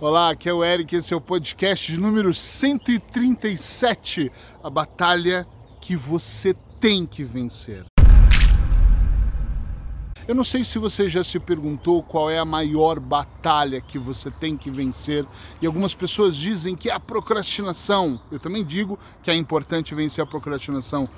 [0.00, 4.30] Olá, aqui é o Eric, esse é o podcast número 137,
[4.62, 5.44] a batalha
[5.80, 7.84] que você tem que vencer.
[10.28, 14.30] Eu não sei se você já se perguntou qual é a maior batalha que você
[14.30, 15.26] tem que vencer,
[15.60, 18.20] e algumas pessoas dizem que é a procrastinação.
[18.30, 21.08] Eu também digo que é importante vencer a procrastinação.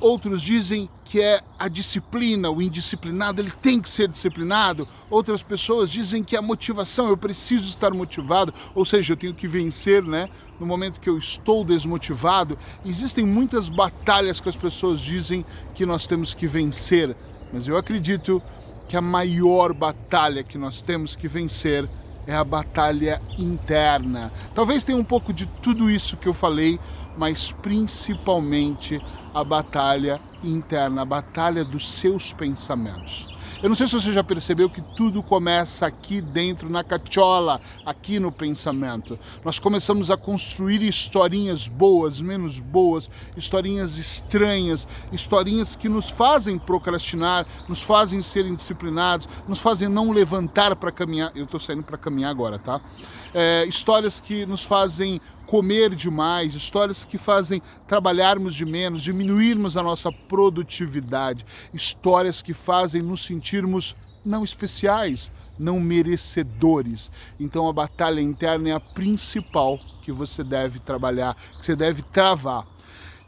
[0.00, 4.88] Outros dizem que é a disciplina, o indisciplinado, ele tem que ser disciplinado.
[5.08, 9.32] Outras pessoas dizem que é a motivação, eu preciso estar motivado, ou seja, eu tenho
[9.32, 10.28] que vencer, né?
[10.58, 12.58] No momento que eu estou desmotivado.
[12.84, 15.44] Existem muitas batalhas que as pessoas dizem
[15.76, 17.16] que nós temos que vencer,
[17.52, 18.42] mas eu acredito
[18.88, 21.88] que a maior batalha que nós temos que vencer
[22.26, 24.32] é a batalha interna.
[24.54, 26.80] Talvez tenha um pouco de tudo isso que eu falei,
[27.16, 29.00] mas principalmente
[29.34, 33.28] a batalha interna, a batalha dos seus pensamentos.
[33.62, 38.20] Eu não sei se você já percebeu que tudo começa aqui dentro, na cachola, aqui
[38.20, 39.18] no pensamento.
[39.42, 47.46] Nós começamos a construir historinhas boas, menos boas, historinhas estranhas, historinhas que nos fazem procrastinar,
[47.66, 51.32] nos fazem ser indisciplinados, nos fazem não levantar para caminhar.
[51.34, 52.78] Eu estou saindo para caminhar agora, tá?
[53.32, 59.82] É, histórias que nos fazem comer demais, histórias que fazem trabalharmos de menos, diminuirmos a
[59.82, 67.10] nossa produtividade, histórias que fazem nos sentirmos não especiais, não merecedores.
[67.38, 72.64] Então a batalha interna é a principal que você deve trabalhar, que você deve travar.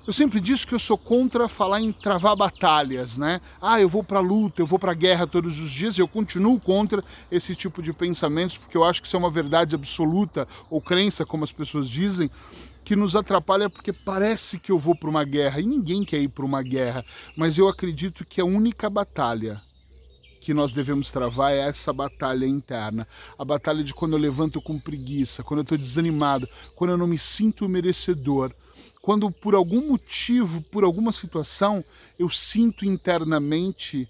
[0.08, 3.42] Eu sempre disse que eu sou contra falar em travar batalhas, né?
[3.60, 5.98] Ah, eu vou para luta, eu vou para guerra todos os dias.
[5.98, 9.74] Eu continuo contra esse tipo de pensamentos porque eu acho que isso é uma verdade
[9.74, 12.30] absoluta ou crença, como as pessoas dizem,
[12.86, 16.30] que nos atrapalha porque parece que eu vou para uma guerra e ninguém quer ir
[16.30, 17.04] para uma guerra.
[17.36, 19.60] Mas eu acredito que a única batalha
[20.40, 23.06] que nós devemos travar é essa batalha interna.
[23.38, 27.06] A batalha de quando eu levanto com preguiça, quando eu estou desanimado, quando eu não
[27.06, 28.50] me sinto merecedor
[29.08, 31.82] quando por algum motivo, por alguma situação,
[32.18, 34.06] eu sinto internamente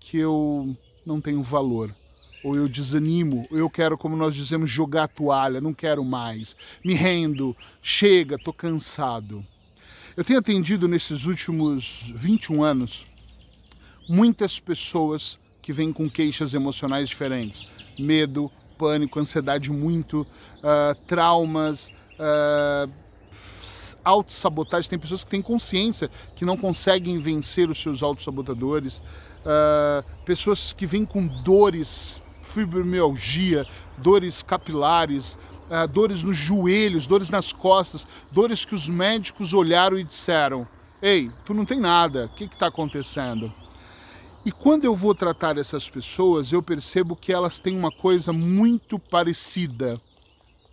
[0.00, 0.74] que eu
[1.04, 1.94] não tenho valor,
[2.42, 6.56] ou eu desanimo, ou eu quero, como nós dizemos, jogar a toalha, não quero mais,
[6.82, 9.44] me rendo, chega, tô cansado.
[10.16, 13.06] Eu tenho atendido nesses últimos 21 anos
[14.08, 17.68] muitas pessoas que vêm com queixas emocionais diferentes,
[17.98, 22.90] medo, pânico, ansiedade muito, uh, traumas, uh,
[24.08, 30.72] autossabotagem, tem pessoas que têm consciência que não conseguem vencer os seus autossabotadores, uh, pessoas
[30.72, 33.66] que vêm com dores, fibromialgia,
[33.98, 35.34] dores capilares,
[35.70, 40.66] uh, dores nos joelhos, dores nas costas, dores que os médicos olharam e disseram:
[41.02, 43.52] Ei, tu não tem nada, o que está acontecendo?
[44.44, 48.98] E quando eu vou tratar essas pessoas, eu percebo que elas têm uma coisa muito
[48.98, 50.00] parecida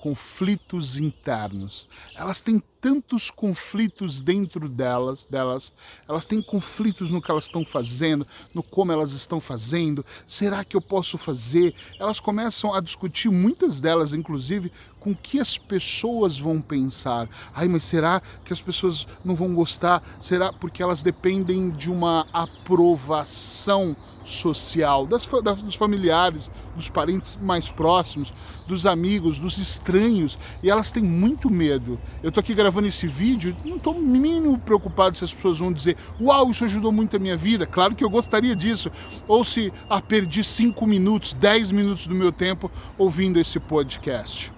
[0.05, 1.89] conflitos internos.
[2.15, 5.73] Elas têm tantos conflitos dentro delas, delas,
[6.07, 8.23] elas têm conflitos no que elas estão fazendo,
[8.53, 10.05] no como elas estão fazendo.
[10.27, 11.73] Será que eu posso fazer?
[11.99, 14.71] Elas começam a discutir, muitas delas, inclusive,
[15.05, 17.29] com o que as pessoas vão pensar.
[17.53, 20.01] Ai, mas será que as pessoas não vão gostar?
[20.19, 27.69] Será porque elas dependem de uma aprovação social das, das, dos familiares, dos parentes mais
[27.69, 28.33] próximos,
[28.65, 31.99] dos amigos, dos estranhos, e elas têm muito medo.
[32.23, 35.95] Eu tô aqui gravando esse vídeo, não tô mínimo preocupado se as pessoas vão dizer:
[36.19, 37.67] "Uau, isso ajudou muito a minha vida".
[37.67, 38.89] Claro que eu gostaria disso.
[39.27, 44.54] Ou se ah, perdi 5 minutos, 10 minutos do meu tempo ouvindo esse podcast.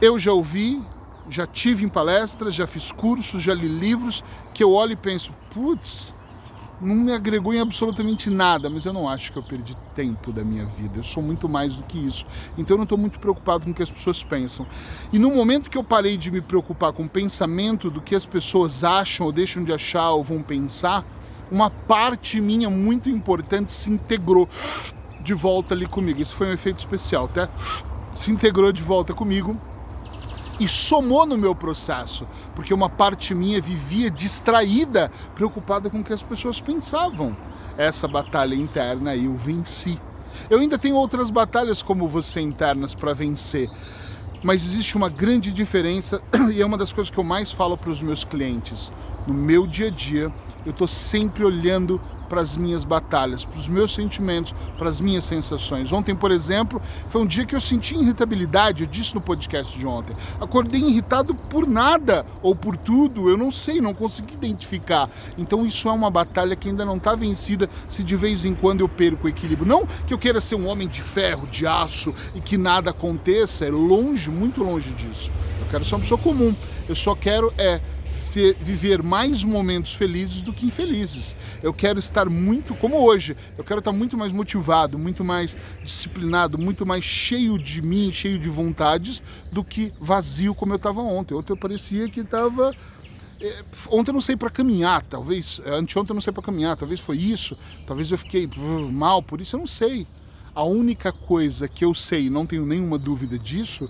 [0.00, 0.82] Eu já ouvi,
[1.28, 4.24] já tive em palestras, já fiz cursos, já li livros
[4.54, 6.14] que eu olho e penso, putz,
[6.80, 10.42] não me agregou em absolutamente nada, mas eu não acho que eu perdi tempo da
[10.42, 10.98] minha vida.
[10.98, 12.24] Eu sou muito mais do que isso.
[12.56, 14.66] Então eu não estou muito preocupado com o que as pessoas pensam.
[15.12, 18.24] E no momento que eu parei de me preocupar com o pensamento do que as
[18.24, 21.04] pessoas acham ou deixam de achar ou vão pensar,
[21.50, 24.48] uma parte minha muito importante se integrou
[25.20, 26.22] de volta ali comigo.
[26.22, 27.48] Esse foi um efeito especial, tá?
[28.14, 29.60] Se integrou de volta comigo
[30.60, 36.12] e somou no meu processo, porque uma parte minha vivia distraída, preocupada com o que
[36.12, 37.34] as pessoas pensavam.
[37.78, 39.98] Essa batalha interna eu venci.
[40.50, 43.70] Eu ainda tenho outras batalhas como você internas para vencer,
[44.42, 46.20] mas existe uma grande diferença
[46.52, 48.92] e é uma das coisas que eu mais falo para os meus clientes.
[49.26, 50.30] No meu dia a dia,
[50.66, 51.98] eu estou sempre olhando
[52.30, 55.92] para as minhas batalhas, para os meus sentimentos, para as minhas sensações.
[55.92, 59.84] Ontem, por exemplo, foi um dia que eu senti irritabilidade, eu disse no podcast de
[59.84, 60.16] ontem.
[60.40, 65.10] Acordei irritado por nada ou por tudo, eu não sei, não consegui identificar.
[65.36, 68.80] Então isso é uma batalha que ainda não está vencida se de vez em quando
[68.80, 69.66] eu perco o equilíbrio.
[69.66, 73.64] Não que eu queira ser um homem de ferro, de aço e que nada aconteça,
[73.66, 75.32] é longe, muito longe disso.
[75.60, 76.54] Eu quero ser uma pessoa comum.
[76.88, 77.80] Eu só quero é
[78.60, 81.34] viver mais momentos felizes do que infelizes.
[81.62, 86.56] Eu quero estar muito, como hoje, eu quero estar muito mais motivado, muito mais disciplinado,
[86.56, 91.34] muito mais cheio de mim, cheio de vontades, do que vazio como eu estava ontem.
[91.34, 92.74] Ontem eu parecia que estava.
[93.40, 95.60] É, ontem eu não sei para caminhar, talvez.
[95.64, 97.56] É, anteontem eu não sei para caminhar, talvez foi isso.
[97.86, 98.48] Talvez eu fiquei
[98.90, 100.06] mal por isso, eu não sei.
[100.54, 103.88] A única coisa que eu sei, não tenho nenhuma dúvida disso,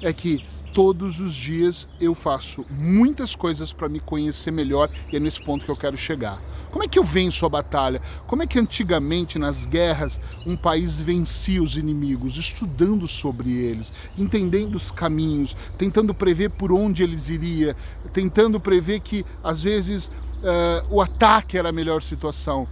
[0.00, 5.20] é que todos os dias eu faço muitas coisas para me conhecer melhor e é
[5.20, 6.40] nesse ponto que eu quero chegar.
[6.70, 8.00] Como é que eu venço a batalha?
[8.26, 12.38] Como é que antigamente nas guerras um país vencia os inimigos?
[12.38, 17.74] Estudando sobre eles, entendendo os caminhos, tentando prever por onde eles iriam,
[18.12, 22.66] tentando prever que às vezes uh, o ataque era a melhor situação.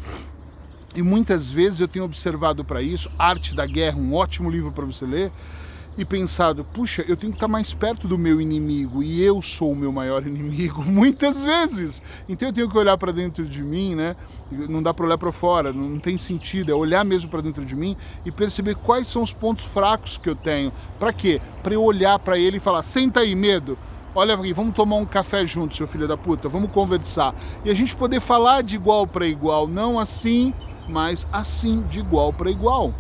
[0.95, 4.85] E muitas vezes eu tenho observado para isso, Arte da Guerra, um ótimo livro para
[4.85, 5.31] você ler,
[6.03, 9.73] e pensado, puxa, eu tenho que estar mais perto do meu inimigo e eu sou
[9.73, 12.03] o meu maior inimigo muitas vezes.
[12.29, 14.17] Então eu tenho que olhar para dentro de mim, né?
[14.51, 17.77] Não dá para olhar para fora, não tem sentido, é olhar mesmo para dentro de
[17.77, 20.73] mim e perceber quais são os pontos fracos que eu tenho.
[20.99, 21.41] Para quê?
[21.63, 23.79] Para eu olhar para ele e falar: "Senta aí, medo.
[24.13, 27.33] Olha aqui, vamos tomar um café junto, seu filho da puta, vamos conversar".
[27.65, 30.53] E a gente poder falar de igual para igual, não assim,
[30.89, 32.93] mas assim de igual para igual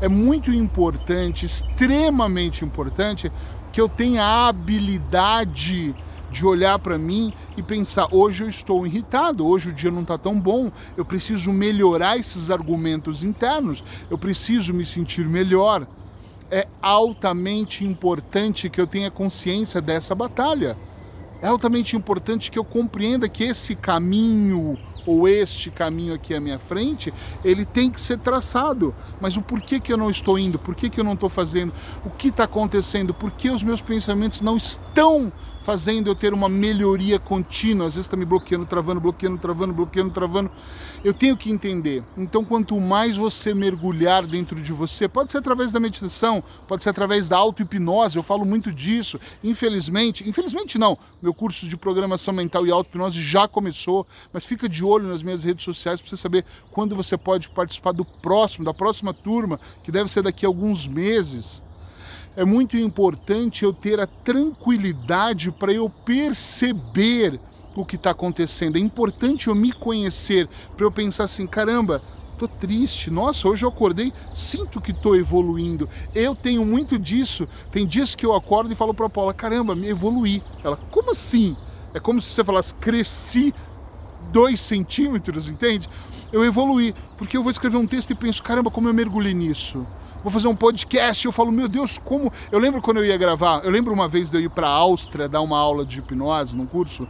[0.00, 3.30] é muito importante, extremamente importante,
[3.72, 5.94] que eu tenha a habilidade
[6.30, 10.18] de olhar para mim e pensar: hoje eu estou irritado, hoje o dia não está
[10.18, 15.86] tão bom, eu preciso melhorar esses argumentos internos, eu preciso me sentir melhor.
[16.50, 20.76] É altamente importante que eu tenha consciência dessa batalha.
[21.42, 24.78] É altamente importante que eu compreenda que esse caminho
[25.08, 27.12] ou este caminho aqui à minha frente,
[27.42, 28.94] ele tem que ser traçado.
[29.20, 30.58] Mas o porquê que eu não estou indo?
[30.58, 31.72] Por que, que eu não estou fazendo?
[32.04, 33.14] O que está acontecendo?
[33.14, 35.32] Por que os meus pensamentos não estão
[35.68, 37.88] fazendo eu ter uma melhoria contínua.
[37.88, 40.50] Às vezes está me bloqueando, travando, bloqueando, travando, bloqueando, travando.
[41.04, 42.02] Eu tenho que entender.
[42.16, 46.88] Então, quanto mais você mergulhar dentro de você, pode ser através da meditação, pode ser
[46.88, 49.20] através da auto-hipnose, eu falo muito disso.
[49.44, 54.82] Infelizmente, infelizmente não, meu curso de programação mental e auto-hipnose já começou, mas fica de
[54.82, 58.72] olho nas minhas redes sociais para você saber quando você pode participar do próximo, da
[58.72, 61.67] próxima turma, que deve ser daqui a alguns meses
[62.38, 67.36] é muito importante eu ter a tranquilidade para eu perceber
[67.74, 68.76] o que está acontecendo.
[68.76, 72.00] É importante eu me conhecer para eu pensar assim, caramba,
[72.38, 73.10] tô triste.
[73.10, 75.88] Nossa, hoje eu acordei, sinto que tô evoluindo.
[76.14, 77.48] Eu tenho muito disso.
[77.72, 80.40] Tem dias que eu acordo e falo para Paula, caramba, me evoluí.
[80.62, 81.56] Ela, como assim?
[81.92, 83.52] É como se você falasse, cresci
[84.30, 85.90] dois centímetros, entende?
[86.32, 89.84] Eu evoluí, porque eu vou escrever um texto e penso, caramba, como eu mergulhei nisso
[90.28, 91.24] vou fazer um podcast.
[91.24, 92.32] Eu falo, meu Deus, como.
[92.52, 94.70] Eu lembro quando eu ia gravar, eu lembro uma vez de eu ir para a
[94.70, 97.08] Áustria dar uma aula de hipnose num curso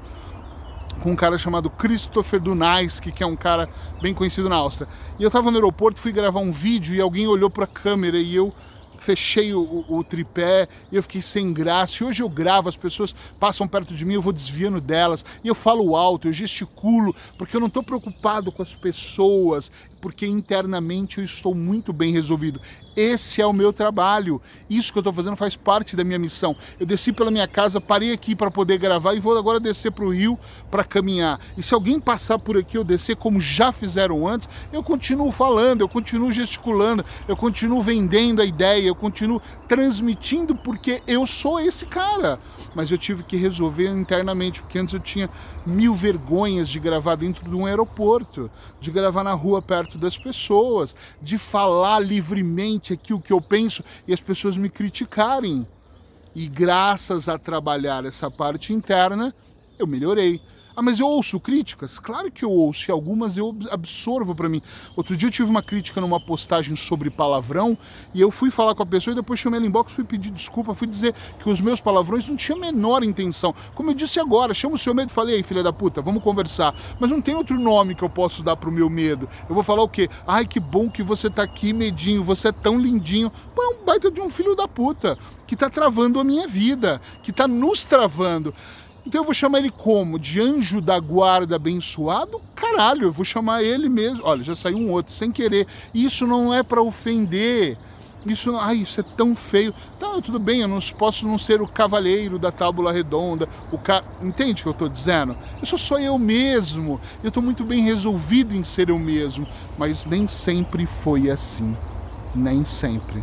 [1.02, 3.68] com um cara chamado Christopher Dunaiski, que é um cara
[4.00, 4.88] bem conhecido na Áustria.
[5.18, 8.18] E eu estava no aeroporto, fui gravar um vídeo e alguém olhou para a câmera
[8.18, 8.52] e eu
[8.98, 12.02] fechei o, o, o, tripé eu fiquei sem graça.
[12.02, 15.48] E hoje eu gravo, as pessoas passam perto de mim, eu vou desviando delas e
[15.48, 19.70] eu falo alto, eu gesticulo, porque eu não estou preocupado com as pessoas,
[20.00, 22.60] porque internamente eu estou muito bem resolvido.
[22.96, 24.42] Esse é o meu trabalho.
[24.68, 26.56] Isso que eu estou fazendo faz parte da minha missão.
[26.80, 30.04] Eu desci pela minha casa, parei aqui para poder gravar e vou agora descer para
[30.04, 30.36] o rio
[30.68, 31.38] para caminhar.
[31.56, 35.82] E se alguém passar por aqui, eu descer como já fizeram antes, eu continuo falando,
[35.82, 41.86] eu continuo gesticulando, eu continuo vendendo a ideia, eu continuo transmitindo porque eu sou esse
[41.86, 42.38] cara
[42.78, 45.28] mas eu tive que resolver internamente, porque antes eu tinha
[45.66, 48.48] mil vergonhas de gravar dentro de um aeroporto,
[48.80, 54.14] de gravar na rua perto das pessoas, de falar livremente aquilo que eu penso e
[54.14, 55.66] as pessoas me criticarem.
[56.36, 59.34] E graças a trabalhar essa parte interna,
[59.76, 60.40] eu melhorei.
[60.78, 61.98] Ah, mas eu ouço críticas?
[61.98, 64.62] Claro que eu ouço, e algumas eu absorvo para mim.
[64.94, 67.76] Outro dia eu tive uma crítica numa postagem sobre palavrão,
[68.14, 70.76] e eu fui falar com a pessoa e depois chamei ela inbox, fui pedir desculpa,
[70.76, 73.52] fui dizer que os meus palavrões não tinham a menor intenção.
[73.74, 76.22] Como eu disse agora, chama o seu medo e falei, aí filha da puta, vamos
[76.22, 76.72] conversar.
[77.00, 79.28] Mas não tem outro nome que eu posso dar pro meu medo.
[79.48, 80.08] Eu vou falar o quê?
[80.28, 83.32] Ai, que bom que você tá aqui, medinho, você é tão lindinho.
[83.52, 87.02] Pô, é um baita de um filho da puta, que tá travando a minha vida,
[87.20, 88.54] que tá nos travando.
[89.08, 90.18] Então eu vou chamar ele como?
[90.18, 92.42] De anjo da guarda abençoado?
[92.54, 94.22] Caralho, eu vou chamar ele mesmo.
[94.22, 95.66] Olha, já saiu um outro sem querer.
[95.94, 97.78] Isso não é para ofender.
[98.26, 99.72] Isso, ai, isso é tão feio.
[99.98, 104.04] Tá, tudo bem, eu não posso não ser o cavaleiro da tábula redonda, o ca...
[104.20, 105.34] entende o que eu estou dizendo?
[105.58, 107.00] Eu sou só eu mesmo.
[107.24, 109.46] Eu estou muito bem resolvido em ser eu mesmo,
[109.78, 111.74] mas nem sempre foi assim.
[112.34, 113.22] Nem sempre.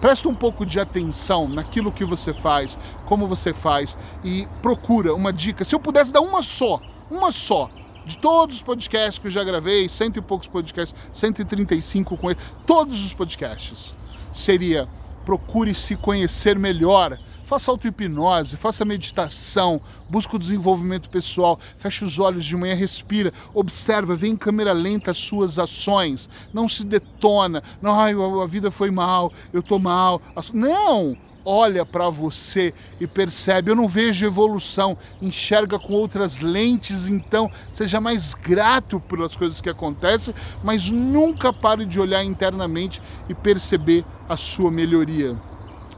[0.00, 5.32] Presta um pouco de atenção naquilo que você faz, como você faz e procura uma
[5.32, 5.64] dica.
[5.64, 7.70] Se eu pudesse dar uma só, uma só,
[8.04, 12.40] de todos os podcasts que eu já gravei, cento e poucos podcasts, 135 com ele,
[12.66, 13.94] todos os podcasts
[14.32, 14.88] seria
[15.24, 17.18] procure se conhecer melhor.
[17.52, 19.78] Faça auto-hipnose, faça meditação,
[20.08, 25.10] busque o desenvolvimento pessoal, feche os olhos de manhã, respira, observa, vê em câmera lenta
[25.10, 30.22] as suas ações, não se detona, não, ai, a vida foi mal, eu tô mal.
[30.54, 31.14] Não!
[31.44, 38.00] olha para você e percebe, eu não vejo evolução, enxerga com outras lentes, então seja
[38.00, 40.32] mais grato pelas coisas que acontecem,
[40.64, 45.36] mas nunca pare de olhar internamente e perceber a sua melhoria.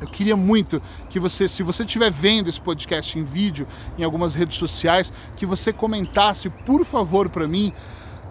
[0.00, 3.66] Eu queria muito que você, se você estiver vendo esse podcast em vídeo,
[3.98, 7.72] em algumas redes sociais, que você comentasse, por favor, para mim,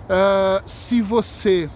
[0.05, 1.69] uh, se você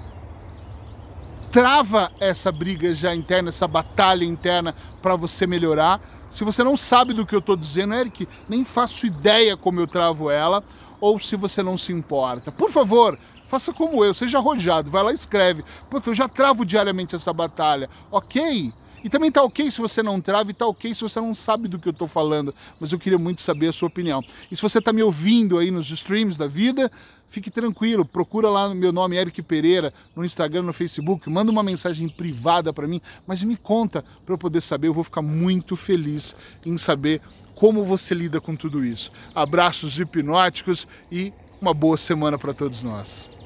[1.51, 5.99] trava essa briga já interna, essa batalha interna para você melhorar.
[6.29, 9.87] Se você não sabe do que eu estou dizendo, Eric, nem faço ideia como eu
[9.87, 10.63] travo ela,
[10.99, 12.51] ou se você não se importa.
[12.51, 13.17] Por favor,
[13.47, 15.63] faça como eu, seja arrojado, vai lá e escreve.
[16.05, 18.73] Eu já travo diariamente essa batalha, ok?
[19.07, 21.69] E também tá ok se você não trava e tá ok se você não sabe
[21.69, 24.21] do que eu tô falando, mas eu queria muito saber a sua opinião.
[24.51, 26.91] E se você tá me ouvindo aí nos streams da vida,
[27.29, 31.63] fique tranquilo, procura lá no meu nome Eric Pereira no Instagram, no Facebook, manda uma
[31.63, 35.77] mensagem privada para mim, mas me conta para eu poder saber, eu vou ficar muito
[35.77, 36.35] feliz
[36.65, 37.21] em saber
[37.55, 39.09] como você lida com tudo isso.
[39.33, 43.36] Abraços hipnóticos e uma boa semana para todos nós.